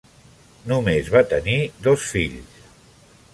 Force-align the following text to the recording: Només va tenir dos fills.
Només 0.71 1.11
va 1.17 1.21
tenir 1.33 1.59
dos 1.89 2.07
fills. 2.15 2.59